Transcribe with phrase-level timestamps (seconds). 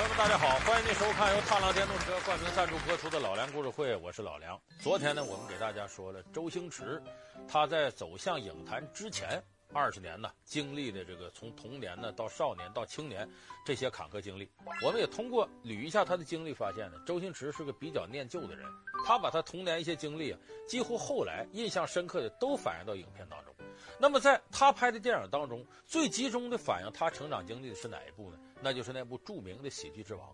[0.00, 4.58] 朋友们，大家好，欢迎您收看由踏浪电动车冠名赞助播出的《老梁故事会》，我是老梁。
[4.80, 7.02] 昨天呢，我们给大家说了周星驰
[7.46, 9.42] 他在走向影坛之前
[9.74, 13.28] 二十年呢，经历的这个从童年呢到少年到青年
[13.62, 14.50] 这些坎坷经历。
[14.82, 18.66] 我们也通过捋一下他的经历，发现呢，周星驰是个比较念旧的人。
[19.04, 23.54] 他把他童年一些经历啊，几乎后来印象深刻的都反映到影片当中。
[23.98, 28.38] 那么在他拍的电影当中，最集中的反映他成长经历的是哪一部呢？
[28.62, 30.28] 那就是那部著名的《喜剧之王》。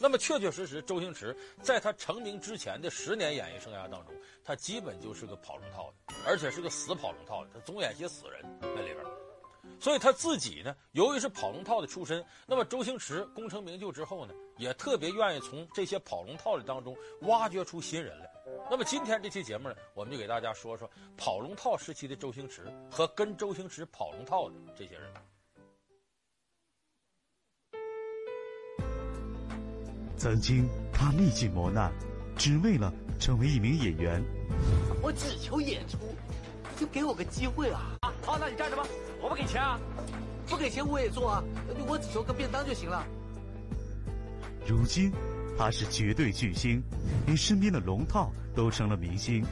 [0.00, 4.14] 那么确确实实，周星驰在他成名之前的十年演艺生涯当中，
[4.44, 8.98] 他基本就是个跑龙套的，而且是个死跑龙套的，他总演些死人在里边。
[9.80, 18.28] 所以他自己呢，由于是跑龙套的出身，那么周星驰功成名就之后呢，也特别愿意从这些跑龙套的当中挖掘出新人来。
[18.70, 25.12] 那么今天这期节目呢，我们就给大家说说跑龙套时期的周星驰和跟周星驰跑龙套的这些人。
[30.18, 31.92] 曾经，他历尽磨难，
[32.36, 34.20] 只为了成为一名演员。
[35.00, 35.96] 我只求演出，
[36.76, 37.96] 就给我个机会啊！
[38.00, 38.82] 啊，好，那你站着吧，
[39.22, 39.78] 我不给钱啊，
[40.48, 41.44] 不给钱我也做啊，
[41.86, 43.06] 我只求个便当就行了。
[44.66, 45.12] 如今，
[45.56, 46.82] 他是绝对巨星，
[47.24, 49.44] 连身边的龙套都成了明星。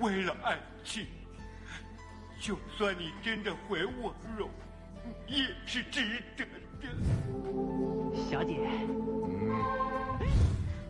[0.00, 1.06] 为了爱情，
[2.40, 4.48] 就算你真的毁我容，
[5.26, 6.44] 也是值得
[6.80, 6.88] 的。
[8.30, 8.58] 小姐，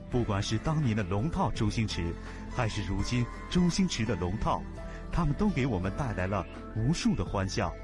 [0.08, 2.14] 不管是当年的龙套周星驰，
[2.54, 4.62] 还是如今周星驰的龙套，
[5.10, 7.74] 他们都给我们带来了无数的欢笑。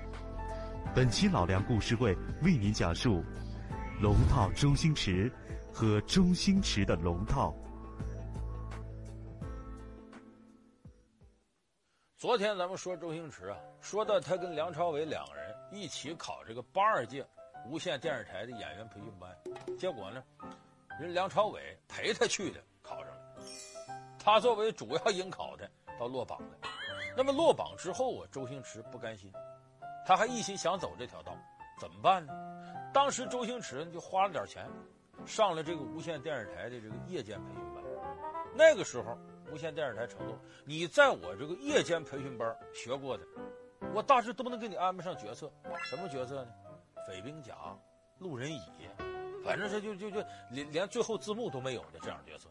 [0.94, 3.24] 本期老梁故事会为您讲述
[4.00, 5.30] 龙套周星驰
[5.72, 7.52] 和周星驰的龙套。
[12.26, 17.24] 昨天咱们说周星驰啊，说到他跟梁朝伟两个人一起考这个八二届
[17.68, 19.30] 无线电视台的演员培训班，
[19.78, 20.24] 结果呢，
[20.98, 23.20] 人梁朝伟陪他去的，考上了。
[24.18, 25.70] 他作为主要应考的，
[26.00, 26.68] 到落榜了。
[27.16, 29.32] 那么落榜之后啊，周星驰不甘心，
[30.04, 31.32] 他还一心想走这条道，
[31.78, 32.34] 怎么办呢？
[32.92, 34.68] 当时周星驰就花了点钱，
[35.24, 37.84] 上了这个无线电视台的这个夜间培训班。
[38.52, 39.16] 那个时候。
[39.52, 43.24] 无线电视台承诺，你在我这个夜间培训班学过的，
[43.94, 45.50] 我大致都能给你安排上角色。
[45.84, 46.50] 什么角色呢？
[47.06, 47.54] 匪兵甲、
[48.18, 48.60] 路人乙，
[49.44, 52.48] 反正是就就就连连最后字幕都没有的这样角色。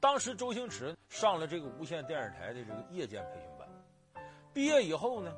[0.00, 3.68] 当时周星驰上了这个无线电视台的这个夜间培训班，
[4.52, 5.32] 毕业以后呢，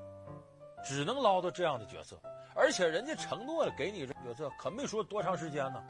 [0.85, 2.21] 只能捞到这样的角色，
[2.55, 5.83] 而且人家承诺了给你这角色，可没说多长时间呢。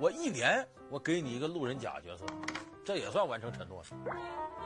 [0.00, 2.24] 我一年我给你一个路人甲角色。
[2.84, 4.16] 这也算完成承诺了，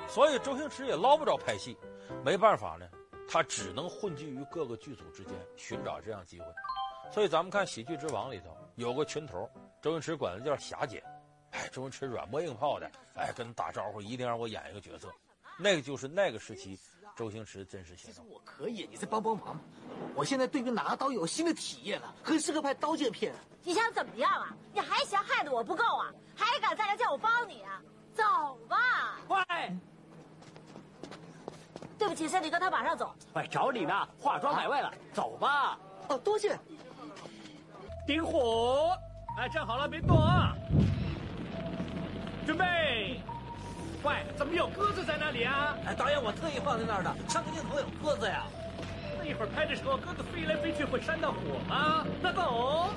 [0.08, 1.76] 所以周星驰也捞不着拍戏，
[2.24, 2.88] 没办法呢，
[3.28, 6.46] 他只能混迹于各个剧组之间寻找这样机会。
[7.12, 9.48] 所以咱们看《喜剧之王》里头有个群头，
[9.82, 11.02] 周星驰管他叫霞姐，
[11.50, 15.08] 哎，周星驰软磨硬泡的，哎，跟他打招呼，一定让我演一个角色，
[15.58, 16.78] 那个就是那个时期
[17.14, 18.26] 周星驰真实形象。
[18.26, 19.60] 我可以，你再帮帮忙。
[20.14, 23.34] 我现在对于拿刀有新的体验了，很适合拍刀剑片。
[23.62, 24.56] 你想怎么样啊？
[24.72, 26.10] 你还嫌害得我不够啊？
[26.34, 27.82] 还敢再来叫我帮你啊？
[28.16, 28.76] 走吧，
[29.28, 29.76] 喂！
[31.98, 33.14] 对不起，森林哥，他马上走。
[33.34, 35.78] 喂，找你呢，化妆买位了，走吧。
[36.08, 36.58] 哦，多谢。
[38.06, 38.96] 点火！
[39.36, 40.54] 哎，站好了，别动啊！
[42.46, 43.20] 准备！
[44.02, 45.76] 喂，怎么有鸽子在那里啊？
[45.86, 48.44] 哎，导演，我特意放在那儿的，上个镜头有鸽子呀。
[49.18, 51.38] 那一会儿拍的时候，鸽子飞来飞去会扇到火
[51.68, 52.06] 吗？
[52.22, 52.90] 那走。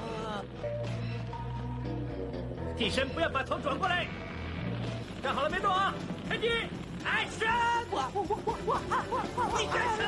[2.78, 4.08] 替身，不要把头转过来。
[5.22, 5.94] 站好了，别动啊！
[6.30, 6.48] 开机
[7.04, 7.86] ，Action！
[7.92, 8.72] 我我我我我
[9.36, 9.60] 我！
[9.60, 10.02] 你干什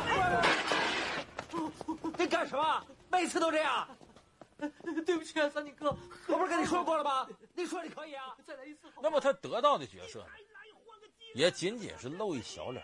[1.59, 2.13] 么？
[2.17, 2.85] 你干什么？
[3.11, 3.87] 每次都这样。
[5.05, 5.89] 对不起啊，三井哥，
[6.27, 7.27] 我不是跟你说过了吗？
[7.55, 8.87] 你说你可以啊，再来一次。
[9.01, 10.25] 那么他得到的角色，
[11.33, 12.81] 也仅仅是露一小脸。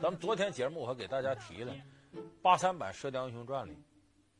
[0.00, 1.74] 咱们昨天节目我还给大家提了，
[2.42, 3.76] 八三版《射雕英雄传》里，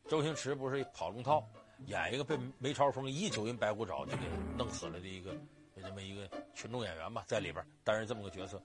[0.06, 1.42] 周星驰不是跑龙套，
[1.86, 4.22] 演一个被梅超风一九阴白骨爪就给
[4.56, 5.34] 弄死了的一个。
[5.74, 8.60] 有这么一个群众演员吧，在里边担任这么个角色。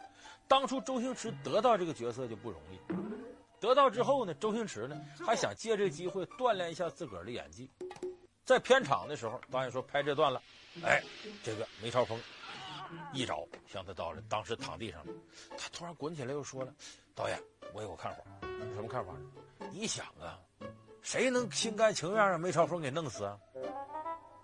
[0.47, 2.79] 当初周星驰得到这个角色就不容易，
[3.59, 7.69] 得到之后呢，周星驰呢还想借这机会锻炼一下自个儿的演技。
[8.43, 10.41] 在片场的时候，导演说拍这段了，
[10.83, 11.01] 哎，
[11.43, 12.19] 这个梅超风
[13.11, 15.13] 一爪向他到了，当时躺地上了，
[15.57, 16.71] 他突然滚起来又说了
[17.15, 17.41] ：“导演，
[17.73, 18.23] 我有个看法，
[18.75, 19.13] 什么看法？
[19.71, 20.39] 你想啊，
[21.01, 23.39] 谁能心甘情愿让梅超风给弄死啊？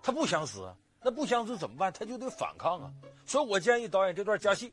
[0.02, 1.92] 他不想死啊。”那不想死怎么办？
[1.92, 2.92] 他就得反抗啊！
[3.26, 4.72] 所以我建议导演这段加戏，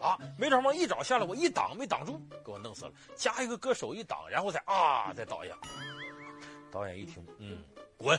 [0.00, 2.92] 啊，没成往一找下来，我一挡没挡住，给我弄死了。
[3.14, 5.56] 加一个歌手一挡，然后再啊再倒下。
[6.70, 7.58] 导演一听，嗯，
[7.96, 8.18] 滚！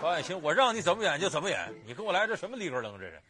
[0.00, 3.20] 导演行，我让你怎么演就怎么演，你跟我来这什么里格楞这是？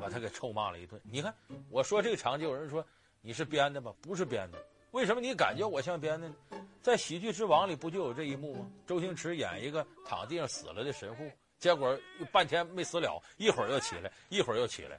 [0.00, 1.00] 把他给臭骂了一顿。
[1.04, 1.34] 你看，
[1.70, 2.84] 我说这个场景，有人说
[3.20, 3.92] 你是编的吧？
[4.00, 4.58] 不是编的。
[4.92, 6.34] 为什么你感觉我像编的呢？
[6.80, 8.66] 在《喜剧之王》里不就有这一幕吗？
[8.86, 11.98] 周星驰演一个躺地上死了的神父，结果
[12.30, 14.98] 半天没死了，一会儿又起来，一会儿又起来。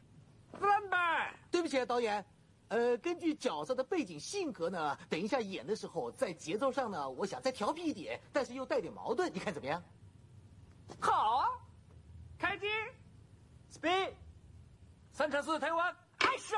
[0.59, 2.25] 翻白，对不起啊，导演。
[2.69, 9.81] 呃，根据角色的背景性格呢，等一下演的时候，在节奏上呢，我想再调皮一点，但是又带点矛盾，你看怎么样？
[10.99, 11.47] 好啊，
[12.37, 12.67] 开机
[13.71, 14.11] ，speed，
[15.13, 16.57] 三乘四，台湾，action。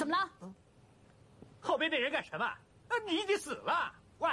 [0.00, 0.54] 怎么了？
[1.60, 2.50] 后边那人干什么？
[3.06, 3.94] 你已经死了。
[4.20, 4.30] 喂，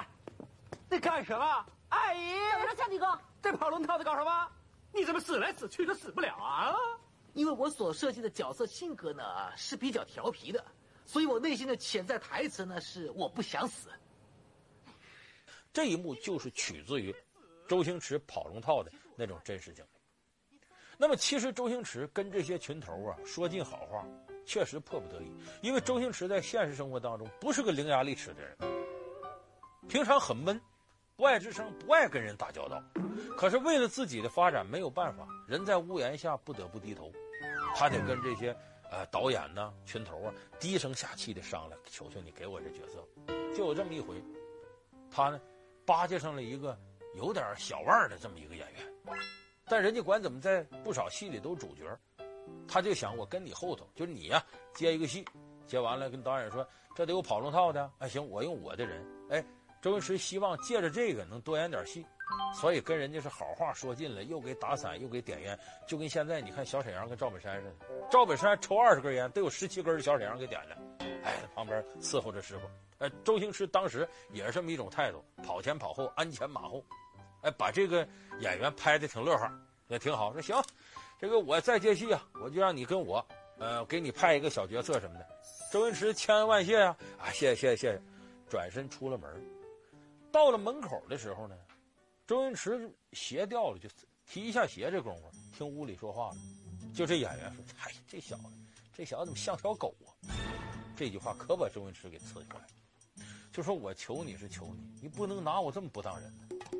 [0.90, 1.66] 你干什么？
[1.90, 3.20] 阿姨，怎么了，橡皮哥？
[3.42, 4.50] 在跑龙套的搞什么？
[4.94, 6.74] 你怎么死来死去都死不了啊？
[7.34, 9.22] 因为我所设计的角色性格呢
[9.58, 10.64] 是比较调皮的，
[11.06, 13.90] 所以我内心的潜在台词呢是我不想死。
[15.74, 17.14] 这一幕就是取自于
[17.68, 20.58] 周星驰跑龙套的那种真实经历。
[20.98, 24.08] 那么，其实周星驰跟这些群头啊说尽好话。
[24.48, 25.30] 确实迫不得已，
[25.62, 28.58] 因为周星驰在现实生活当中不是个伶牙俐齿的人，
[29.90, 30.60] 平常很闷，
[31.18, 32.82] 不爱吱声，不爱跟人打交道。
[33.36, 37.12] 可是为了自己的发展，没有办法，人在屋檐下不得不低头，
[37.76, 38.56] 他得跟这些
[38.90, 43.06] 呃导演呐、群头啊低声下气的商量，求求你给我这角色。
[43.54, 44.16] 就有这么一回，
[45.12, 45.42] 他呢
[45.86, 46.80] 巴结上了一个
[47.18, 48.82] 有点小腕的这么一个演员，
[49.66, 51.84] 但人家管怎么在不少戏里都主角。
[52.68, 55.26] 他就想，我跟你后头，就是你呀、接一个戏，
[55.66, 59.44] 接完了跟导演说，这得有跑龙套的，哎，行，我用我的人，哎，
[59.82, 62.06] 周星驰希望借着这个能多演点戏，
[62.54, 65.58] 所以跟人家是好话说尽了，又给打伞，又给点烟，
[65.88, 70.78] 就跟现在你看小沈阳跟赵本山似的，赵本山抽二十根烟，得有十七根小沈阳给点了，
[71.24, 72.68] 哎，旁边伺候着师傅，
[73.00, 76.84] 哎，周星驰当时也是这么一种态度，跑前跑后，鞍前马后，
[77.44, 78.08] 哎，把这个
[78.40, 79.50] 演员拍得挺乐呵，
[79.88, 80.56] 也挺好，说行。
[81.20, 83.26] 这个我再接戏啊，我就让你跟我，
[83.58, 85.28] 呃，给你派一个小角色什么的。
[85.72, 88.02] 周星驰千恩万谢啊，啊，谢谢谢谢谢谢，
[88.48, 89.30] 转身出了门。
[90.32, 91.58] 到了门口的时候呢，
[92.28, 93.90] 周星驰鞋掉了，就
[94.28, 96.36] 提一下鞋，这功夫听屋里说话了，
[96.94, 98.44] 就这演员说：“嗨，这小子，
[98.96, 100.14] 这小子怎么像条狗啊？”
[100.96, 106.34] 这句话可把周星驰给刺激坏了，就说我求你是求你，你不能拿我这么不当人。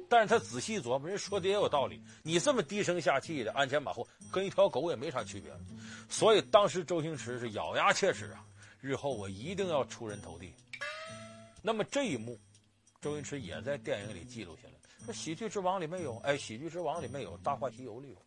[0.10, 2.02] 但是他仔细琢磨，人说的也有道理。
[2.24, 5.52] 你这么低声下气的，鞍前马后，跟一条狗也没啥区别。
[6.10, 8.46] 所以当时周星驰是咬牙切齿啊，
[8.80, 10.54] 日后我一定要出人头地。
[11.62, 12.40] 那么这一幕，
[13.02, 14.74] 周星驰也在电影里记录下来。
[15.06, 18.27] 说《喜剧之王》里面有，哎，《喜剧之王》里面有，《大话西游》里有。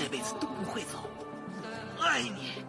[0.00, 0.98] 这辈子都不会走，
[2.00, 2.64] 爱你。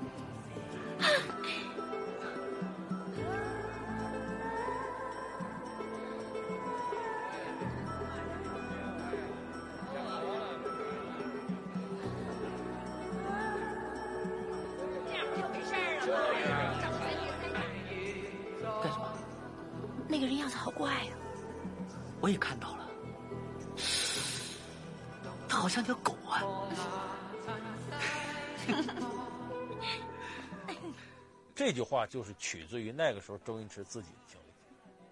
[18.84, 19.14] 干什么？
[20.10, 21.16] 那个人样子好怪呀、啊！
[22.20, 22.90] 我也看到了，
[25.48, 26.44] 他好像条狗啊。
[31.54, 34.44] 这句话就是取自于那个时候周星驰自己的经历。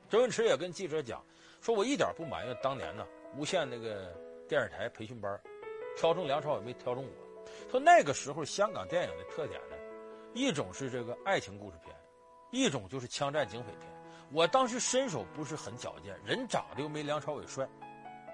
[0.09, 1.23] 周星驰也跟记者讲，
[1.61, 3.05] 说我一点不埋怨当年呢
[3.35, 4.15] 无线那个
[4.47, 5.39] 电视台培训班，
[5.95, 7.11] 挑中梁朝伟没挑中我。
[7.69, 9.75] 说那个时候香港电影的特点呢，
[10.33, 11.95] 一种是这个爱情故事片，
[12.49, 13.81] 一种就是枪战警匪片。
[14.31, 17.69] 我当时身手不是很矫健，人长得又没梁朝伟帅，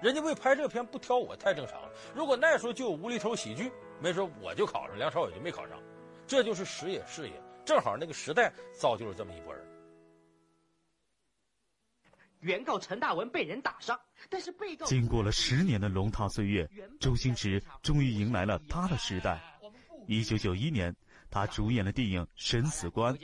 [0.00, 1.90] 人家为拍这个片不挑我太正常了。
[2.14, 3.70] 如果那时候就有无厘头喜剧。
[4.00, 5.80] 没说我就考上，梁朝伟就没考上，
[6.26, 9.66] 这就是时也势也，正好那个时代造就了这么一波人。
[12.40, 13.98] 原告陈大文被人打伤，
[14.28, 16.68] 但是被告经过了十年的龙套岁月，
[17.00, 19.40] 周星驰终于迎来了他的时代。
[20.06, 20.94] 一九九一年，
[21.30, 23.14] 他主演了电影《审死官》。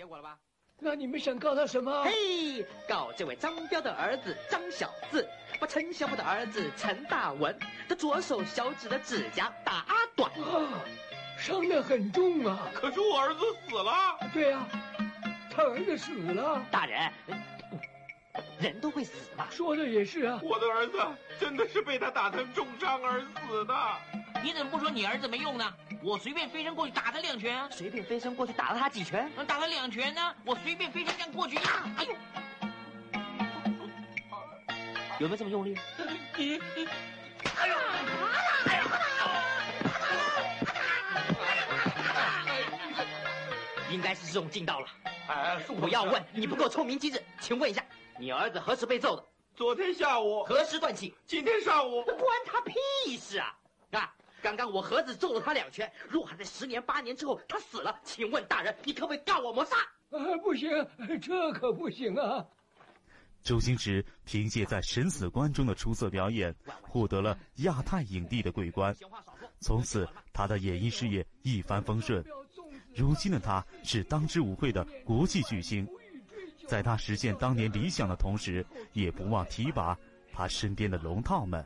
[0.85, 2.03] 那你们想告他什么？
[2.03, 5.25] 嘿，告这位张彪的儿子张小子，
[5.61, 7.57] 把陈小宝的儿子陈大文
[7.89, 9.87] 的左手小指的指甲打
[10.17, 10.83] 断，啊，
[11.39, 12.69] 伤得很重啊！
[12.75, 13.93] 可是我儿子死了。
[14.35, 14.69] 对呀，啊，
[15.55, 16.61] 他儿子死了。
[16.69, 17.13] 大人，
[18.59, 19.47] 人都会死嘛。
[19.51, 20.99] 说的也是啊，我的儿子
[21.39, 23.75] 真的是被他打成重伤而死的。
[24.43, 25.73] 你怎么不说你儿子没用呢？
[26.03, 30.35] 我随便飞身过去打他两拳啊，随便飞身过去打了他几拳，打他两拳呢？
[30.45, 31.63] 我随便飞身这样过去呀，
[31.97, 32.13] 哎呦，
[35.21, 35.79] 有没有这么用力？
[36.37, 36.89] 你你，
[37.57, 37.75] 哎呦，
[38.67, 38.85] 哎呦，
[43.93, 44.87] 应该是这种劲道了。
[45.29, 47.23] 哎，不要问，你不够聪明机智。
[47.41, 47.85] 请问一下，
[48.19, 49.25] 你儿子何时被揍的？
[49.55, 50.43] 昨天下午。
[50.43, 51.15] 何时断气？
[51.27, 52.03] 今天上午。
[52.03, 53.55] 关他屁事啊！
[54.43, 59.77] 啊，刚刚我盒子揍了他两拳，若还在十年八年之后他死了，请问大人，你可不可以告我谋杀？
[60.11, 60.69] 啊，不行，
[61.21, 62.45] 这可不行啊！
[63.43, 68.95] 周星驰凭借在《审死官》中的出色表演，获得了亚太影帝的桂冠，
[69.61, 72.25] 从此他的演艺事业一帆风顺。
[72.95, 75.89] 如今的他是当之无愧的国际巨星，
[76.69, 79.97] 在他实现当年理想的同时，也不忘提拔
[80.33, 81.65] 他身边的龙套们。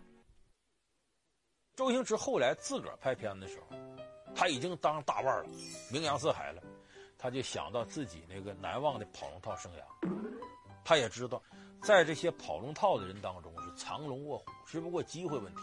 [1.76, 3.76] 周星驰后来自个儿拍片的时候，
[4.35, 5.49] 他已经当大腕了，
[5.92, 6.62] 名扬四海了，
[7.18, 10.11] 他就想到自己那个难忘的跑龙套生涯，
[10.83, 11.40] 他也知道。
[11.83, 15.61] 在这些跑龙套的人当中，是藏龙卧虎，只不过机会问题。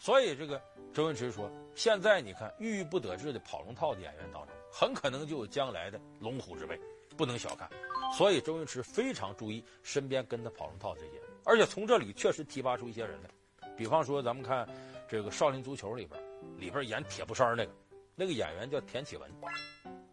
[0.00, 0.60] 所以，这个
[0.94, 6.80] 周星驰说，现在你看郁郁不得志的跑龙套的演员当中，很可能就有将来的龙虎之辈，
[7.18, 7.68] 不能小看。
[8.16, 13.28] 所以，周星驰非常注意身边跟他跑龙套这些，而且从这里确实提拔出一些人来。
[13.76, 14.66] 比方说，咱们看
[15.08, 16.20] 这个《少林足球》里边，
[16.58, 17.72] 里边演铁布衫那个，
[18.14, 19.30] 那个演员叫田启文。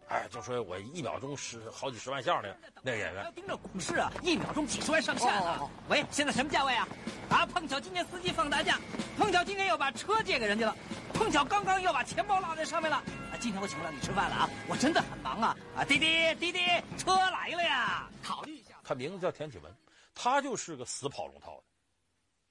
[0.08, 5.70] 哎，就说我一秒钟十好几十万下的那个演员，要盯着股市啊，一秒钟几十万上下呢。
[5.88, 6.86] 喂，现在什么价位啊？
[7.30, 8.78] 啊，碰巧今天司机放大假，
[9.16, 10.76] 碰巧今天又把车借给人家了，
[11.14, 12.98] 碰巧刚刚又把钱包落在上面了。
[12.98, 15.56] 啊，今天我请不了你吃饭了啊，我真的很忙啊。
[15.74, 16.60] 啊，滴滴滴滴，
[16.98, 18.74] 车来了呀，考虑一下。
[18.84, 19.74] 他名字叫田启文，
[20.14, 21.62] 他就是个死跑龙套的。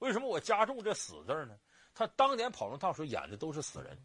[0.00, 1.54] 为什么我加重这死字呢？
[1.94, 3.96] 他当年跑龙套时候演的都是死人。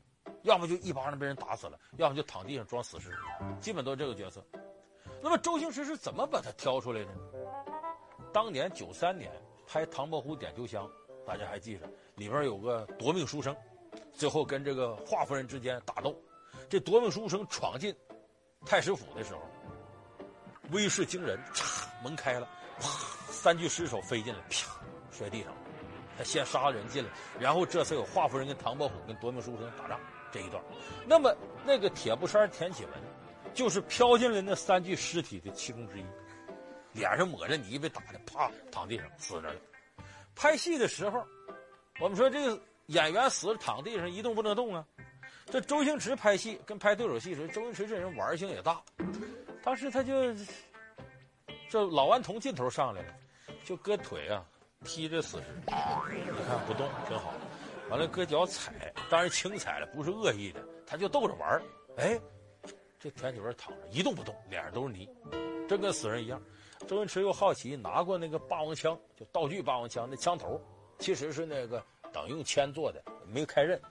[0.44, 3.17] 要么就一巴掌被人打死了，要么就躺地上装死尸，
[3.60, 4.46] 基本都是这个角色。
[5.22, 7.22] 那么周星驰是怎么把他挑出来的呢？
[8.34, 9.32] 当年九三年
[9.65, 10.86] 拍《唐伯虎点秋香》，
[11.25, 13.56] 大家还记着，里边有个夺命书生，
[14.13, 16.15] 最后跟这个华夫人之间打斗，
[16.70, 17.94] 这夺命书生闯进
[18.65, 19.41] 太师府的时候，
[20.72, 22.48] 威势惊人，嚓，门开了，
[22.79, 22.88] 啪，
[23.32, 24.79] 三具尸首飞进来，啪，
[25.10, 25.62] 摔地上了。
[26.17, 27.09] 他先杀了人进来，
[27.39, 30.00] 然后这才有华夫人跟唐伯虎跟夺命书生打仗。
[30.29, 30.62] 这一段，
[31.05, 31.33] 那么
[31.65, 32.93] 那个铁布衫田启文，
[33.53, 36.05] 就是飘进来那三具尸体的其中之一，
[36.91, 39.55] 脸上抹着泥，被打的啪躺地上死着了。
[40.36, 41.25] 拍戏的时候，
[42.01, 44.86] 我们说这个演员死了躺地上一动不能动啊。
[45.45, 48.83] 这周星驰拍戏跟拍对手戏时，周星驰这人玩性也大，
[49.63, 50.36] 当时他就
[51.69, 53.13] 这老顽童劲头上来了，
[53.63, 54.45] 就割腿啊
[54.84, 55.72] 踢着死尸，你
[56.46, 57.34] 看不动挺好。
[57.89, 61.62] 完了，搁脚踩，当然轻踩了，不是恶意的，他就逗着玩儿。
[61.98, 62.19] 哎，
[63.00, 65.10] 这田启文躺着一动不动，脸上都是泥，
[65.67, 66.41] 真跟死人一样。
[66.88, 70.62] 周星驰又好奇，拿过那个霸王枪，就道具霸王枪，那枪头
[71.00, 73.81] 其实是那个等用铅做的，没开刃，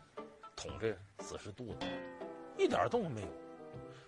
[0.54, 1.86] 捅这死尸肚子，
[2.56, 3.28] 一点动都没有。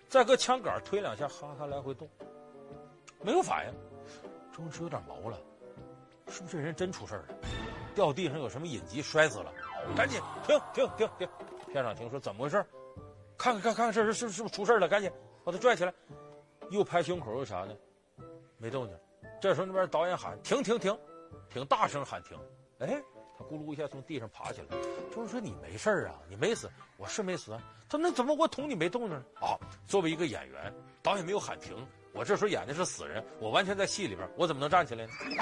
[0.07, 2.07] 再搁枪杆推两下，哈哈来回动，
[3.21, 3.73] 没有反应。
[4.51, 5.39] 周星驰有点毛了，
[6.29, 7.27] 是不是这人真出事儿了？
[7.95, 9.51] 掉地上有什么隐疾，摔死了？
[9.95, 11.27] 赶紧停停停停！
[11.67, 12.63] 片场听说怎么回事？
[13.37, 14.87] 看看看看，这是是是不是出事了？
[14.87, 15.11] 赶紧
[15.43, 15.93] 把他拽起来！
[16.69, 17.75] 又拍胸口又啥呢？
[18.57, 18.95] 没动静。
[19.41, 20.97] 这时候那边导演喊停停停，
[21.49, 22.37] 挺大声喊停。
[22.79, 23.01] 哎，
[23.37, 24.67] 他咕噜一下从地上爬起来。
[25.15, 27.57] 就是说你没事啊，你没死，我是没死。
[27.89, 29.23] 他那怎么我捅你没动静呢？
[29.35, 29.57] 啊，
[29.87, 31.75] 作为一个演员，导演没有喊停，
[32.19, 35.13] 我这时候演的是死人，我完全在戏里边，我怎么能站起来呢？
[35.21, 35.39] 周星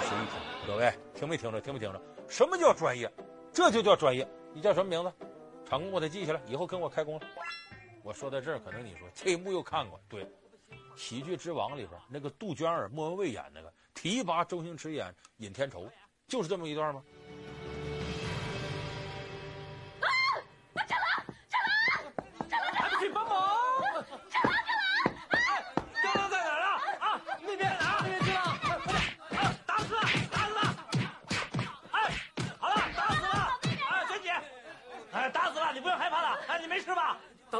[0.00, 1.60] 驰一听，各位听没听着？
[1.60, 2.02] 听没听着？
[2.28, 3.08] 什么叫专业？
[3.52, 4.28] 这就叫专业。
[4.52, 5.12] 你叫什么名字？
[5.64, 7.26] 场工，我得记下来，以后跟我开工了。
[8.02, 10.00] 我说到这儿，可能你说这一幕又看过。
[10.08, 10.24] 对，
[10.96, 15.88] 《喜剧之王》里边那个杜鹃儿、莫文蔚演那个提拔周星驰演尹天仇，
[16.26, 17.04] 就是这么一段吗？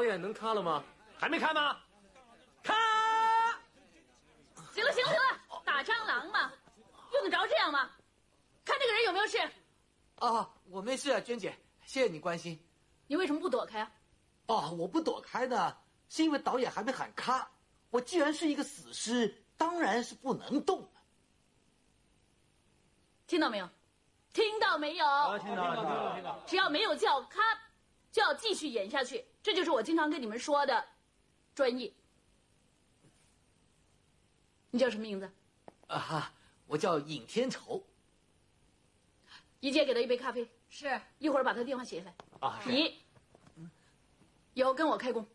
[0.01, 0.83] 导演能咔了吗？
[1.19, 1.77] 还没看吗？
[2.63, 2.75] 看。
[4.73, 6.51] 行了，行了，行了，打蟑螂嘛，
[7.13, 7.91] 用得着这样吗？
[8.65, 9.37] 看那个人有没有事？
[10.15, 11.55] 啊，我没事啊，娟姐，
[11.85, 12.59] 谢谢你关心。
[13.09, 13.93] 你为什么不躲开啊？
[14.47, 15.77] 哦，我不躲开呢，
[16.09, 17.47] 是因为导演还没喊咔。
[17.91, 21.01] 我既然是一个死尸，当然是不能动的。
[23.27, 23.69] 听到没有？
[24.33, 25.05] 听到没有？
[25.41, 26.43] 听到，听到，听到。
[26.47, 27.59] 只要没有叫 cut，
[28.11, 29.23] 就要继续演下去。
[29.43, 30.85] 这就是我经常跟你们说的
[31.55, 31.93] 专业。
[34.71, 35.31] 你叫什么名字？
[35.89, 36.33] 啊哈，
[36.67, 37.83] 我叫尹天仇。
[39.61, 40.49] 一姐给他一杯咖啡。
[40.69, 41.01] 是。
[41.19, 42.15] 一会儿把他电话写下来。
[42.41, 42.71] 啊，是。
[42.71, 43.03] 你
[44.55, 45.27] 以后跟我开工。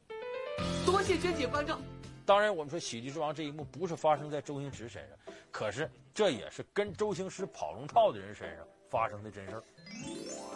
[0.86, 1.80] 多谢娟姐关照。
[2.26, 5.18] 当然，我们说喜剧之王这一幕不是发生在周星驰身上，
[5.52, 9.64] 可是这也是跟周星驰跑龙套的人身上发生的真事儿。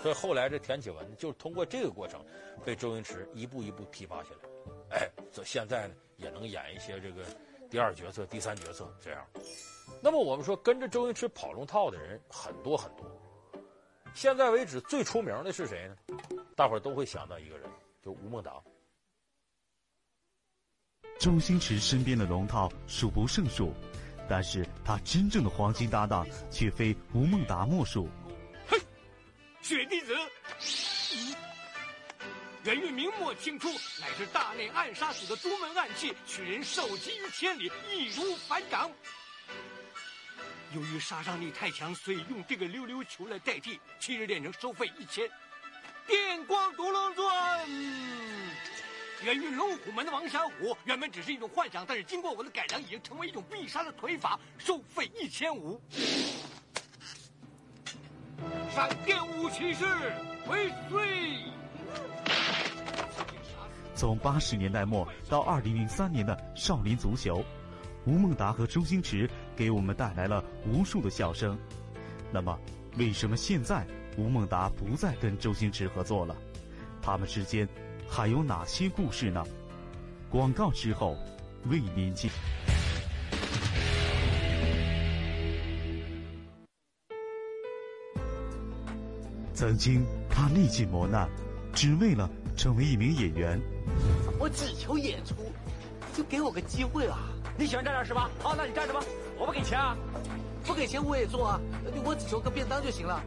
[0.02, 2.24] 所以后来这田启文就通过这个过程，
[2.66, 4.98] 被周星驰一步一步提拔起来。
[4.98, 7.24] 哎，这现在呢也能演一些这个
[7.70, 9.26] 第二角色、第三角色这样。
[10.02, 13.06] 那么我们说跟着周星驰跑龙套的人很多很多。
[14.14, 16.18] 现在为止最出名的是谁呢？
[16.56, 17.70] 大伙儿都会想到一个人，
[18.02, 18.54] 就吴孟达。
[21.20, 23.74] 周星驰身边的龙套数不胜数，
[24.28, 28.08] 但是他真正的黄金搭档却非吴孟达莫属。
[29.62, 30.18] 嘿，血滴子，
[32.64, 38.92] 源于明末清初乃是大内暗杀组的独门暗器，取人首级于千里，易如反掌。
[40.74, 45.30] 由于杀伤力太强，所以用这个溜溜球来代替，七日练成收费一千。
[46.08, 47.70] 电光独龙钻。
[49.24, 55.82] 源于龙虎门的王小虎，原本只是一种幻想，但是经过我的改良，已经成为一种必杀的腿法，收费一千五。
[58.80, 59.84] 闪电五骑士
[60.48, 61.06] 尾随。
[63.94, 67.44] 从八十年代末到二零零三年的少林足球，
[68.06, 71.60] 吴孟达和周星驰给我们带来了无数的笑声。
[72.32, 72.58] 那么，
[72.98, 73.86] 为什么现在
[74.18, 76.34] 吴孟达不再跟周星驰合作了？
[77.02, 77.68] 他们之间。
[78.08, 79.46] 还有哪些故事呢？
[80.32, 81.18] 广告之后
[81.66, 82.30] 为您介。
[89.60, 91.30] 曾经他历尽磨难，
[91.74, 93.60] 只为了成为一名演员。
[94.40, 95.36] 我只求演出，
[96.16, 97.28] 就给我个机会啊！
[97.58, 98.30] 你喜欢站这儿是吧？
[98.42, 99.02] 好，那你站着吧，
[99.38, 99.98] 我不给钱啊！
[100.64, 101.60] 不给钱我也做啊！
[102.06, 103.22] 我只求个便当就行了。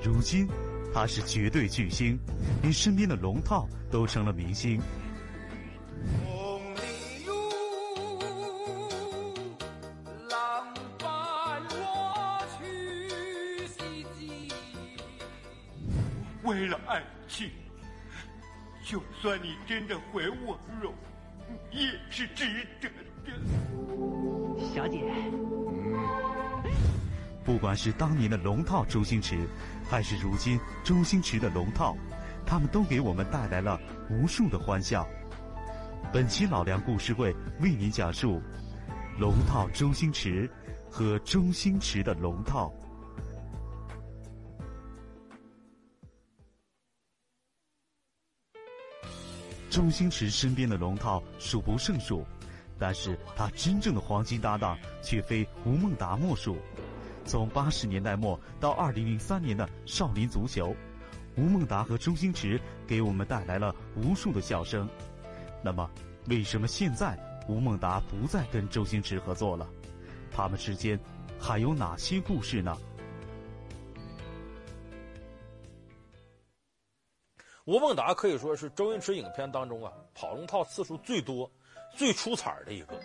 [0.00, 0.48] 如今。
[0.94, 2.18] 他是绝对巨星，
[2.62, 4.80] 连身边的龙套都成了明星。
[19.20, 20.94] 算你真的回我肉，
[21.72, 22.88] 也是值得
[23.24, 23.32] 的。
[24.72, 25.02] 小姐。
[27.44, 29.48] 不管是当年的龙套周星驰，
[29.90, 31.96] 还是如今周星驰的龙套，
[32.46, 35.04] 他们都给我们带来了无数的欢笑。
[36.12, 38.40] 本期老梁故事会为您讲述
[39.18, 40.48] 龙套周星驰
[40.88, 42.72] 和周星驰的龙套。
[49.78, 52.26] 周星驰身边的龙套数不胜数，
[52.80, 56.56] 但是他真正的黄金搭档却非吴孟达莫属。
[57.24, 60.74] 从八十年代末到二零零三年的少林足球，
[61.36, 64.88] 吴孟达和周星驰给我们带来了无数的笑声。
[65.62, 65.88] 那么，
[66.26, 69.64] 为什么现在吴孟达不再跟周星驰合作了？
[70.32, 70.98] 他们之间
[71.38, 72.76] 还有哪些故事呢？
[77.68, 81.50] 吴孟达可以说是周星驰影片当中啊跑龙套次数最多、
[81.94, 82.98] 最出彩的一个，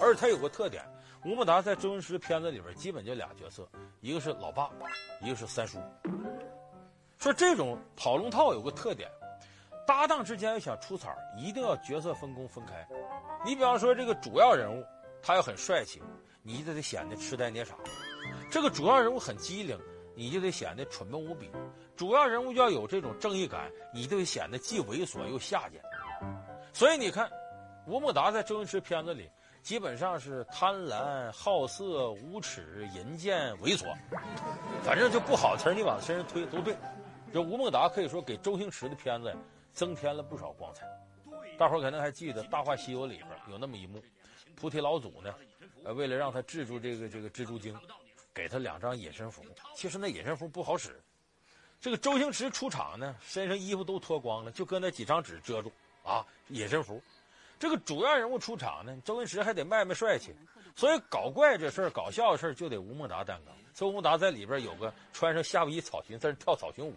[0.00, 0.82] 而且他有个特点。
[1.26, 3.68] 吴孟达在周星驰片子里边基本就俩角色，
[4.00, 4.70] 一个是老爸，
[5.20, 5.78] 一个是三叔。
[7.18, 9.10] 说这种跑龙套有个特点，
[9.86, 12.88] 搭档之间要想出彩，一定要角色分工分开。
[13.44, 14.82] 你比方说这个主要人物，
[15.22, 16.02] 他要很帅气，
[16.42, 17.74] 你就得显得痴呆捏傻；
[18.50, 19.78] 这个主要人物很机灵，
[20.16, 21.46] 你就得显得蠢笨无比；
[21.94, 25.80] 主要人物要有这种正义感，你就得显得既猥琐又下贱。
[26.72, 27.30] 所以你看，
[27.86, 29.30] 吴孟达在周星驰片子里。
[29.62, 33.92] 基本上是贪婪、好色、无耻、淫贱、猥琐，
[34.84, 36.76] 反正就不好词儿，你往身上推都对。
[37.32, 39.36] 这吴孟达可以说给周星驰的片子
[39.72, 40.86] 增添了不少光彩。
[41.58, 44.00] 大伙儿可能还记得《大话西游》里边有那么一幕，
[44.54, 45.34] 菩提老祖呢，
[45.96, 47.76] 为了让他制住这个这个蜘蛛精，
[48.36, 49.42] 给他两张隐身符。
[49.74, 51.00] 其实那隐身符不好使。
[51.80, 55.72] 这个周星驰出场呢，身上衣服都脱光了，就搁那几张纸遮住
[56.04, 57.02] 啊，隐身符。
[57.58, 60.34] 这个主要人物出场呢，周星驰还得卖卖帅气，
[60.74, 63.54] 所以搞怪这事儿、搞笑的事儿就得吴孟达担当。
[63.72, 66.94] 所以吴孟达在里边有个穿上夏威夷草裙在那跳草裙舞。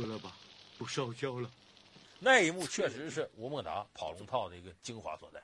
[0.00, 0.32] 够了吧，
[0.78, 1.50] 不烧焦了。
[2.18, 5.40] 那一幕确实是吴孟达跑龙套的一个精华所在。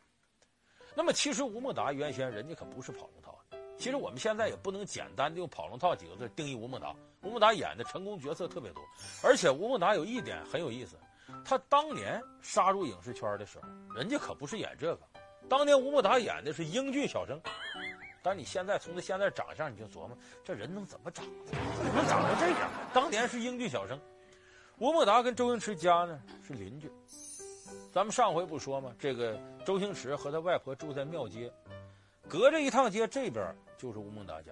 [0.94, 3.58] 那么，其实吴孟达原先人家可不是跑龙套的。
[3.78, 6.94] 其实我们现在也不能简单的用“跑龙套”几个字定义吴孟达。
[7.22, 8.82] 吴孟达演的成功角色特别多，
[9.22, 10.96] 而且吴孟达有一点很有意思，
[11.44, 15.00] 他当年杀入影视圈的时候，人家可不是演这个。
[15.48, 17.40] 当年吴孟达演的是英俊小生，
[18.22, 22.70] 但你现在从他现在长相，你就琢磨这人能怎么长，怎么能长成这样？
[22.92, 23.98] 当年是英俊小生。
[24.78, 26.90] 吴孟达跟周星驰家呢是邻居。
[27.92, 28.92] 咱们上回不说吗？
[28.98, 31.52] 这个周星驰和他外婆住在庙街，
[32.28, 34.50] 隔着一趟街，这边就是吴孟达家。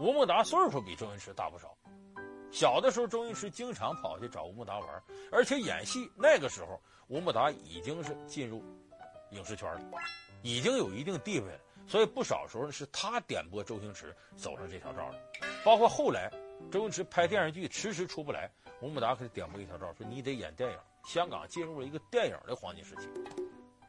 [0.00, 1.72] 吴孟达岁数比周星驰大不少。
[2.50, 6.10] 小的时候，周星驰经常跑去找吴孟达玩，而且演戏。
[6.16, 8.64] 那个时候，吴孟达已经是进入
[9.30, 9.80] 影视圈了，
[10.42, 11.60] 已经有一定地位了。
[11.86, 15.20] 所以不少时候是他点拨周星驰走上这条道的。
[15.64, 16.28] 包括后来
[16.68, 20.78] 周星驰拍电视剧迟迟出不来，吴孟达给他点拨一条道，说你得演电影。
[21.04, 23.08] 香港进入了一个电影的黄金时期，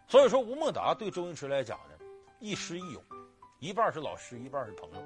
[0.07, 2.05] 所以说吴孟达对周星驰来讲呢，
[2.39, 3.03] 亦师亦友，
[3.59, 5.01] 一半是老师，一半是朋友，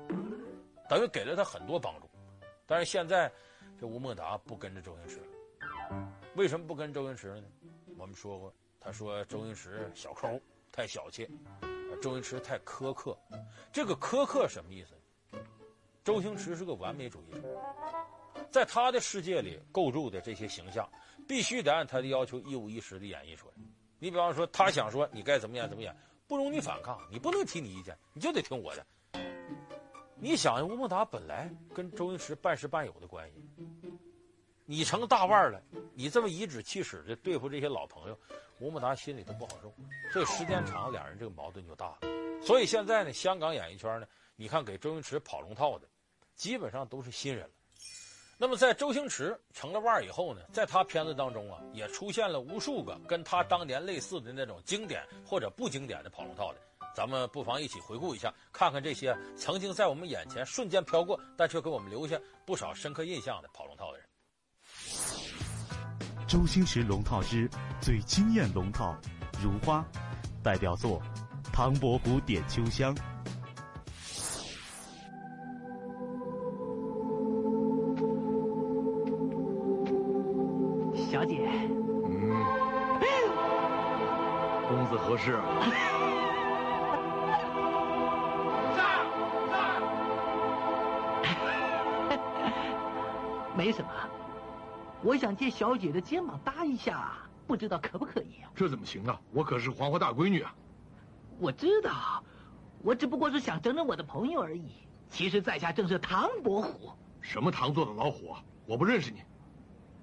[0.89, 2.10] 等于给了他很多帮助。
[2.67, 3.32] 但是现在
[3.80, 7.48] 这吴孟达不跟着周星驰了，为什么不跟周星驰了呢？
[7.98, 10.38] 我们说过，他说周星驰小抠，
[10.70, 11.30] 太小气，
[12.02, 13.17] 周星驰太苛刻。
[13.72, 14.94] 这个苛刻什么意思？
[16.04, 17.41] 周星驰是个完美主义者，
[18.52, 20.88] 在他的世界里构筑的这些形象。
[21.28, 23.54] 必须得按他的要求一五一十的演绎出来。
[24.00, 25.96] 你比方说，他想说你该怎么演怎么演，
[26.28, 28.86] 不容你反抗，你不能提你意见，你就得听我的。
[30.16, 33.36] 你想，吴孟达本来跟周星驰半是半友的关系，
[34.66, 35.62] 你成大腕了，
[35.94, 38.20] 你这么颐指气使的对付这些老朋友，
[38.60, 39.74] 吴孟达心里头不好受。
[40.12, 42.00] 所以时间长，两人这个矛盾就大了。
[42.42, 45.88] 所以现在呢，香港演艺圈呢，你看给周星驰跑龙套的，
[46.36, 47.54] 基本上都是新人了。
[48.41, 56.60] 那么，在周星驰成了腕儿以后呢，在他片子当中啊，也出现了无数个跟他当年类似的那种经典或者不经典的跑龙套的。
[56.95, 64.08] 咱们不妨一起回顾一下，看看这些曾经在我们眼前瞬间飘过，但却给我们留下不少深刻印象的跑龙套的人。
[66.27, 67.47] 周星驰龙套之
[67.80, 68.97] 最惊艳龙套，
[69.39, 69.86] 如花，
[70.41, 70.99] 代表作
[71.54, 72.95] 《唐伯虎点秋香》。
[85.21, 85.41] 公子何事啊？
[93.55, 93.89] 没什么，
[95.03, 97.13] 我想借小姐的肩膀搭一下，
[97.45, 98.49] 不知道可不可以啊？
[98.55, 99.19] 这怎么行啊？
[99.31, 100.55] 我可是黄花大闺女啊！
[101.39, 102.23] 我知道，
[102.81, 104.71] 我只不过是想整整我的朋友而已。
[105.10, 106.91] 其实在下正是唐伯虎。
[107.19, 108.41] 什么唐做的老虎啊？
[108.65, 109.21] 我不认识你。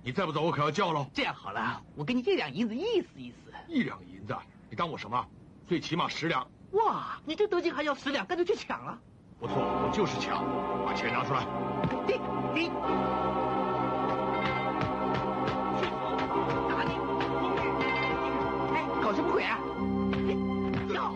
[0.05, 1.05] 你再不走，我可要叫了。
[1.13, 3.37] 这样好了，我给你一两银子，意思意思。
[3.67, 4.37] 一两银子，
[4.71, 5.25] 你当我什么？
[5.67, 6.47] 最起码十两。
[6.73, 8.99] 哇，你这德行还要十两，干脆去抢了。
[9.39, 10.45] 不错，我就是抢，
[10.85, 11.47] 把钱拿出来。
[12.07, 12.21] 嘿，
[12.55, 12.69] 嘿。
[16.69, 16.99] 打你！
[18.75, 19.59] 哎，搞什么鬼啊？
[20.95, 21.15] 要。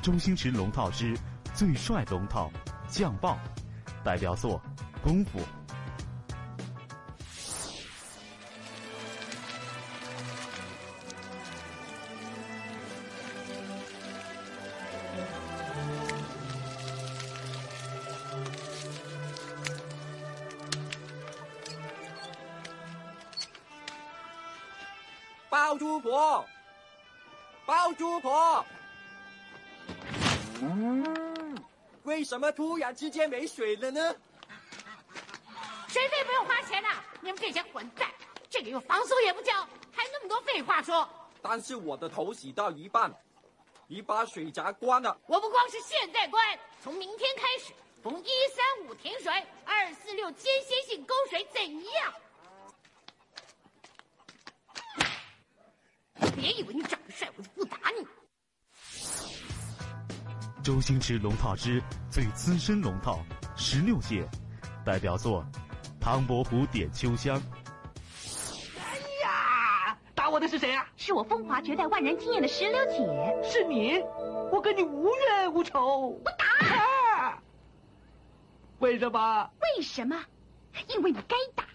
[0.00, 1.14] 周星驰龙套之
[1.54, 2.50] 最帅龙套，
[2.86, 3.38] 将爆，
[4.04, 4.60] 代表作
[5.02, 5.38] 《功夫》。
[25.68, 26.46] 包租婆，
[27.66, 28.64] 包租婆，
[30.62, 31.62] 嗯，
[32.04, 34.16] 为什么突然之间没水了呢？
[35.86, 36.88] 水费不用花钱呐，
[37.20, 38.08] 你们这些混蛋，
[38.48, 39.52] 这个月房租也不交，
[39.92, 41.06] 还那么多废话说。
[41.42, 43.12] 但是我的头洗到一半，
[43.88, 45.18] 你把水闸关了。
[45.26, 49.30] 我不光是现在关，从明天开始，逢一三五停水，
[49.66, 51.60] 二四六间歇性供水，怎
[51.92, 52.14] 样？
[56.48, 58.06] 别以为你长得帅，我就不打你。
[60.64, 63.22] 周星驰龙套之最资深龙套，
[63.54, 64.26] 十六届，
[64.82, 65.44] 代表作
[66.00, 67.38] 《唐伯虎点秋香》。
[68.78, 70.88] 哎呀，打我的是谁啊？
[70.96, 73.46] 是我风华绝代、万人惊艳的石榴姐。
[73.46, 74.02] 是你？
[74.50, 76.18] 我跟你无冤无仇。
[76.24, 76.46] 我打。
[77.18, 77.42] 啊！
[78.78, 79.50] 为什么？
[79.60, 80.24] 为什么？
[80.88, 81.66] 因为你该打。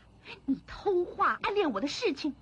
[0.45, 2.33] 你偷画暗恋我的事情，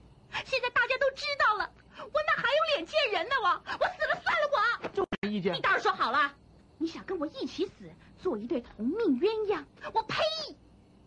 [0.46, 1.70] 现在大家都知道了。
[2.04, 3.36] 我哪还有脸见人呢？
[3.42, 3.48] 我
[3.80, 5.54] 我死了算了我，我就没意见。
[5.54, 6.34] 你倒是说好了，
[6.78, 9.64] 你想跟我一起死，做一对同命鸳鸯？
[9.94, 10.18] 我呸！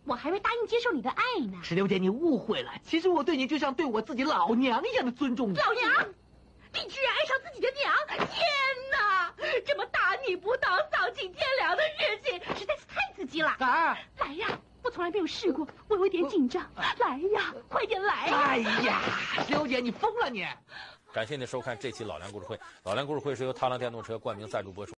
[0.05, 1.59] 我还会答应接受你的爱呢。
[1.63, 5.57] 石榴姐，你误会了，其实我对你就像对我自己老娘一样的尊重你。
[5.57, 5.91] 老娘，
[6.73, 7.91] 你居然爱上自己的娘！
[8.07, 8.45] 天
[8.91, 9.33] 哪，
[9.65, 13.49] 这么大逆不道、丧尽天良的事情，实在是太刺激了。
[13.59, 16.63] 啊，来呀，我从来没有试过，我有点紧张。
[16.75, 18.37] 来呀，快点来呀！
[18.37, 19.01] 哎呀，
[19.33, 20.45] 石榴姐，你疯了你！
[21.11, 24.93] 感谢您收看这期《老梁故事会》，《老梁故事会》是由踏浪电动车冠名赞助播出。